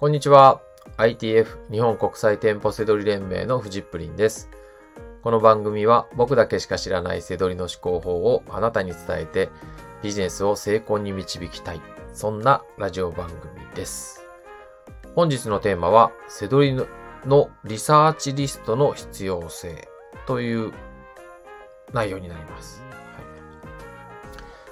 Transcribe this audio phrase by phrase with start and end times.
[0.00, 0.62] こんにちは。
[0.96, 4.48] ITF 日本国際店舗セドリ連盟のフジップリンです。
[5.20, 9.50] この番組は僕だけしか知らないセドリの思考法をあなたに伝えて
[10.02, 11.82] ビジネスを成功に導きたい。
[12.14, 14.24] そんなラジオ番組です。
[15.14, 16.74] 本日のテーマはセドリ
[17.26, 19.86] のリサーチリストの必要性
[20.26, 20.72] という
[21.92, 22.82] 内容になります。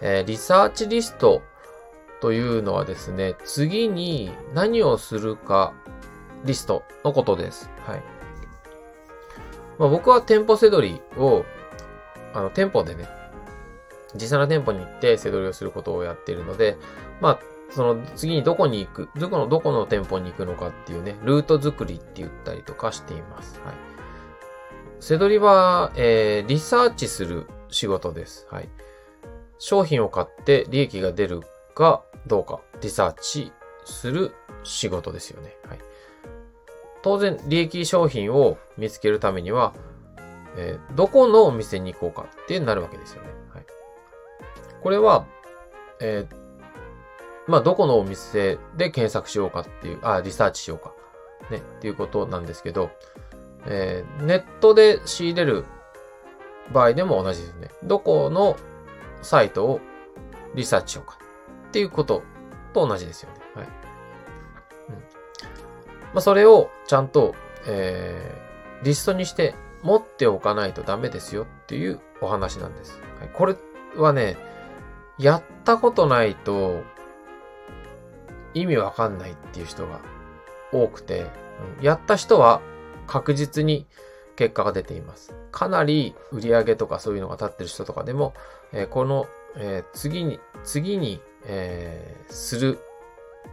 [0.00, 1.42] えーリサーチリスト
[2.22, 5.74] というのはですね、次に何をするか
[6.44, 7.68] リストのことです。
[7.84, 8.02] はい。
[9.76, 11.44] まあ、僕は店舗せどりを、
[12.32, 13.08] あの、店舗でね、
[14.14, 16.78] 実際の店舗に行ってせどりをすることをやっているので、
[17.20, 17.38] まあ、
[17.70, 23.60] その次にどこに行く、どこの、どこの店舗に行くのかっていうね、ルート作りって言ったりとかしています。
[23.64, 23.74] はい。
[25.00, 28.46] せどりは、えー、リサーチする仕事です。
[28.48, 28.68] はい。
[29.58, 31.40] 商品を買って利益が出る
[31.72, 33.52] かどうか、リサーチ
[33.84, 35.56] する仕事ですよね。
[35.68, 35.78] はい。
[37.02, 39.74] 当然、利益商品を見つけるためには、
[40.56, 43.28] えーどこのお店に行こうかってなるわけですよね。
[43.50, 43.66] はい。
[44.82, 45.26] これは、
[46.00, 46.36] えー
[47.48, 50.92] まあ、どこのお店で検索しようかっていう、あ、リサーチしようか。
[51.50, 52.90] ね、っていうことなんですけど、
[53.66, 55.64] えーネットで仕入れる
[56.72, 57.70] 場合でも同じですね。
[57.82, 58.56] どこの
[59.22, 59.80] サイトを
[60.54, 61.18] リサーチしようか
[61.72, 62.22] っていうこと
[62.74, 63.40] と同じですよね。
[63.54, 63.64] はい。
[63.64, 64.94] うん。
[64.94, 65.00] ま
[66.16, 67.34] あ、それをちゃんと、
[67.66, 73.00] えー、リストにして持っておかないとダメですよっていうお話なんです。
[73.20, 73.56] はい、これ
[73.96, 74.36] はね、
[75.18, 76.82] やったことないと
[78.52, 80.00] 意味わかんないっていう人が
[80.72, 82.60] 多くて、うんやった人は
[83.06, 83.86] 確実に
[84.36, 85.34] 結果が出ています。
[85.52, 88.34] かなり売り上げとかそういうのが立ってる人とかでも、
[88.72, 89.26] えーこの、
[89.56, 92.78] えー次に、次に、えーする、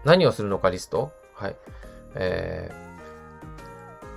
[0.04, 1.12] 何をするのかリスト？
[1.34, 1.56] はい。
[2.16, 2.90] えー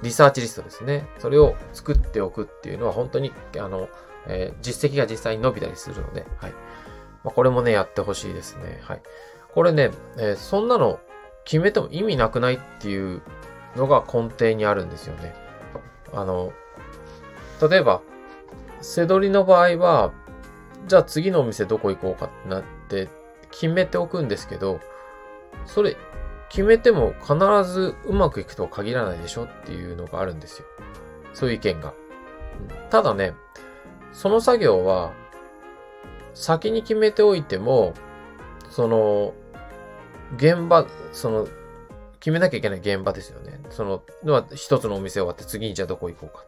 [0.02, 1.06] リサーチリストですね。
[1.20, 3.88] それを作っておくっていうのは本当に、あの、
[4.26, 6.50] えー実績が実際に伸びたりするので、はい。
[7.22, 8.80] まあ、これもね、やってほしいですね。
[8.82, 9.02] はい。
[9.54, 10.98] これね、えーそんなの
[11.44, 13.22] 決めても意味なくないっていう
[13.76, 15.34] のが根底にあるんですよね。
[16.12, 16.52] あの、
[17.68, 18.02] 例えば、
[18.80, 20.12] せどりの場合は、
[20.88, 23.08] じゃあ次のお店どこ行こうかってなって
[23.52, 24.80] 決めておくんですけど、
[25.66, 25.96] それ
[26.48, 30.66] 決めても必ずうまくいくとは限らないでしょっていうのがあるんですよ。
[31.32, 31.94] そういう意見が。
[32.90, 33.34] ただね、
[34.12, 35.12] その作業は
[36.34, 37.94] 先に決めておいても、
[38.70, 39.32] その、
[40.36, 41.48] 現場、その、
[42.20, 43.60] 決めなきゃいけない現場ですよね。
[43.70, 46.44] その、のは一つのお店終わって次にじゃあどこ行こうか。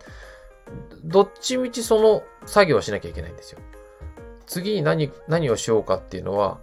[1.03, 3.61] どっちみちその作業をしなきゃいけないんですよ。
[4.47, 6.61] 次に何、何をしようかっていうのは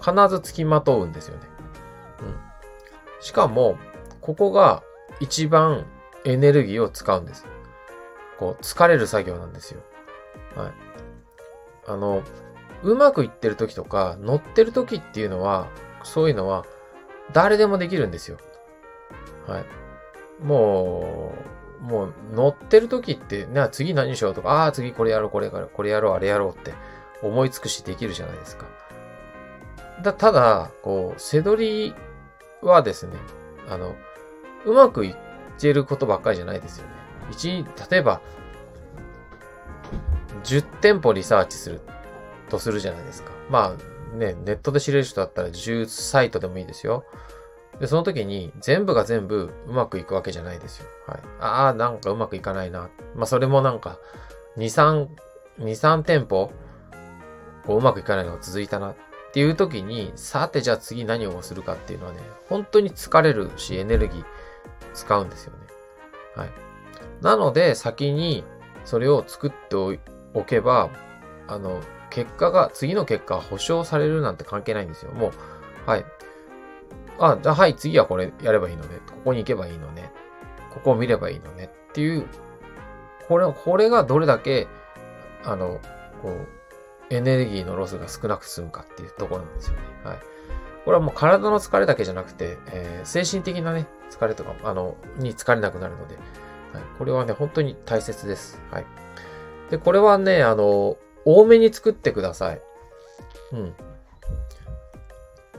[0.00, 1.42] 必ず付きまとうんですよね。
[2.20, 2.36] うん。
[3.20, 3.78] しかも、
[4.20, 4.82] ここが
[5.20, 5.86] 一番
[6.24, 7.46] エネルギーを使うんです。
[8.38, 9.80] こう、疲れる作業なんですよ。
[10.56, 10.72] はい。
[11.86, 12.22] あの、
[12.82, 15.68] うまくいってる時とか、乗ってる時っていうのは、
[16.02, 16.64] そういうのは、
[17.32, 18.38] 誰でもできるんですよ。
[19.46, 19.64] はい。
[20.42, 21.34] も
[21.80, 26.74] う、もう乗ってる時って、ね、次何しようとか、ああ、次これやろう、これやろう、これやろう、あれやろうって
[27.22, 28.66] 思いつくしできるじゃないですか。
[30.02, 31.94] だ、ただ、こう、せどり
[32.62, 33.16] はですね、
[33.68, 33.94] あの、
[34.64, 35.16] うまくいっ
[35.58, 36.92] てることばっかりじゃないですよね。
[37.30, 38.20] 一、例えば、
[40.44, 41.80] 10店舗リサーチする
[42.48, 43.30] とするじゃないですか。
[43.48, 43.76] ま
[44.12, 47.04] あね、ネットで知れる人だったら10サイトでもいいですよ。
[47.78, 50.86] で、その時に全部が全部うまくいくわけじゃないですよ。
[51.06, 51.20] はい。
[51.40, 52.90] ああ、なんかうまくいかないな。
[53.14, 53.98] まあそれもなんか、
[54.56, 55.08] 2、3、
[55.60, 56.50] 2、3店舗、
[57.64, 58.94] こううまくいかないのが続いたな
[59.30, 64.24] っていう時に、さてじゃあ次何をするかっていうのはね、本当に疲れるしエネルギー
[64.92, 65.58] 使うんですよね。
[66.34, 66.50] はい。
[67.22, 68.44] なので先に
[68.84, 69.76] それを作って
[70.34, 70.90] おけば、
[71.46, 71.80] あの、
[72.10, 75.12] 結果が、次の結果が保証されるなんて関係ないんですよ。
[75.12, 75.32] もう、
[75.88, 76.04] はい。
[77.20, 78.98] あ、じゃあはい、次はこれやればいいのね。
[79.06, 80.12] ここに行けばいいのね。
[80.72, 81.70] ここを見ればいいのね。
[81.90, 82.26] っていう、
[83.28, 84.66] これ、これがどれだけ、
[85.44, 85.80] あの、
[86.22, 86.48] こう、
[87.10, 89.78] エネルギーのロスが少なく済むかっていうところなんですよね。
[90.04, 90.18] はい。
[90.84, 96.24] これはもう体の疲れだけじゃなくて、えー精神的なね、疲れとか、あの、に疲れなくなるので、はい。
[96.98, 98.60] これはね、本当に大切です。
[98.70, 98.86] はい。
[99.70, 102.60] で、これはね、あの、多めに作ってください。
[103.52, 103.74] うん。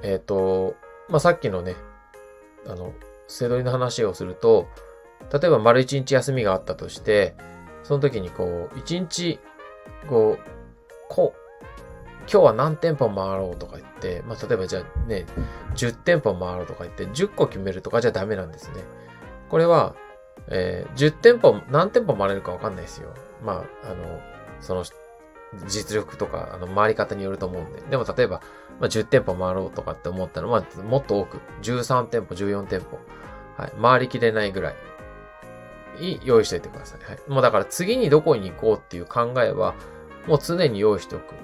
[0.03, 0.75] えっ、と、
[1.09, 1.75] まあ、さっきのね、
[2.65, 2.93] あの、
[3.27, 4.67] せどりの話をすると、
[5.31, 7.35] 例えば丸一日休みがあったとして、
[7.83, 9.39] その時にこう、一日、
[10.07, 10.39] こう、
[11.09, 11.40] こう、
[12.31, 15.25] 今日は何店舗回ろうとか言って、まあ、例えばじゃあね、
[15.75, 18.75] 10店舗回ろうとか言って、10個決めるとかじゃダメなんですね。
[19.49, 19.95] これは、
[20.47, 23.13] えー、10店舗、何店舗回れるかわかんないですよ。
[23.43, 24.21] まあ、あの、
[24.61, 24.85] その、
[25.67, 27.81] 実力とか、あの、回り方によると思うんで。
[27.81, 28.41] でも、例えば、
[28.79, 32.97] まあ、10店舗回ろうとかって思ったら、まあ、もっと多く、13店舗、14店舗、
[33.57, 34.75] はい、回りきれないぐらい、
[36.23, 37.03] 用意しておいてください。
[37.03, 37.19] はい。
[37.27, 39.75] もうだから次にどこに行こうっていう考えは、
[40.27, 41.35] もう常に用意しておく。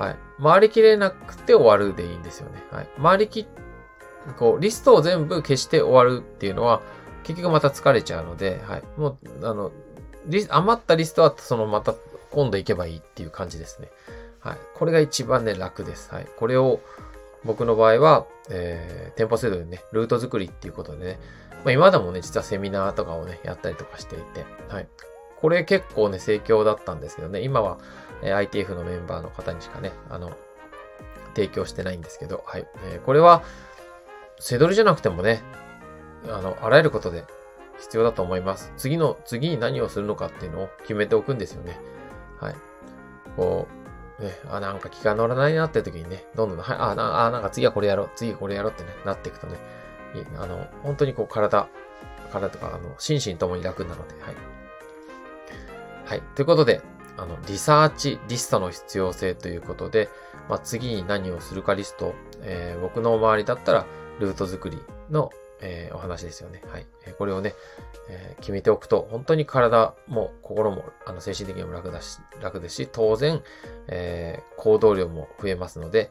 [0.00, 0.27] はい。
[0.42, 2.62] 回りきれなくて終わるでいいんですよね。
[2.70, 2.88] はい。
[3.02, 3.46] 回りき、
[4.38, 6.80] こう、リストを全部消して終わるっていうのは、
[7.24, 8.82] 結局また疲れちゃうので、はい。
[8.96, 9.72] もう、あの、
[10.26, 11.94] リ余ったリストはそのまた
[12.30, 13.88] 今度行けばいいっていう感じですね。
[14.40, 14.56] はい。
[14.74, 16.12] これが一番ね、楽です。
[16.12, 16.26] はい。
[16.36, 16.80] これを、
[17.44, 21.20] 僕の場合は、えー、店舗制度でね、ルート作りっていうことでね、
[21.64, 24.88] まあ、今でもね、実はセミナーとかをね、やったりとかしていて、はい。
[25.40, 27.78] これ結構ね、盛況だったんですけどね、今は、
[28.22, 30.32] え、ITF のメンバーの方にしかね、あの、
[31.34, 32.66] 提供してないんですけど、はい。
[32.90, 33.42] えー、これは、
[34.40, 35.42] 背取りじゃなくてもね、
[36.28, 37.24] あの、あらゆることで
[37.78, 38.72] 必要だと思います。
[38.76, 41.78] 次の、次に何をするのかっていうのを決めておくんですよね。
[42.40, 42.54] はい。
[43.36, 43.68] こ
[44.18, 49.58] う、ね、あ、なんか気が乗らないなって時にね、どんどん、はい、あ、なあなんか次はこれやろう、次はこれやろうってね、なっていくとね、
[50.36, 51.68] あの、本当にこう体、
[52.32, 54.34] 体とか、あの、心身ともに楽なので、はい。
[56.04, 56.22] はい。
[56.34, 56.80] ということで、
[57.18, 60.08] あの、リサーチリストの必要性ということで、
[60.48, 63.86] まあ、次に何をするかリスト、えー、僕の周りだったら、
[64.20, 64.78] ルート作り
[65.10, 65.30] の
[65.60, 66.62] えー、お話ですよね。
[66.70, 66.86] はい。
[67.18, 67.54] これをね、
[68.08, 73.42] えー、決めておくと、本当に体も心も、あの、精神的にも楽だし、楽ですし、当然、
[73.88, 76.10] えー、行動量も増えますので、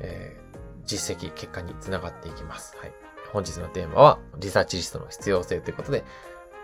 [0.00, 2.76] えー、実績、結果につながっていきます。
[2.78, 2.92] はい。
[3.32, 6.04] 本日のテーマは、リサーチリストの必要性ということで、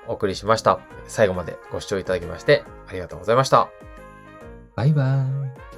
[0.08, 0.80] お送りしました。
[1.06, 3.68] 最後までご視聴いただきまして、ありがとうございました。
[4.74, 5.73] バイバーイ。